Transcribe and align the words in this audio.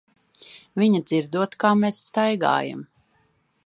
Viņa 0.83 1.01
dzirdot, 1.11 1.59
kā 1.65 1.75
mēs 1.85 2.03
staigājam. 2.09 2.87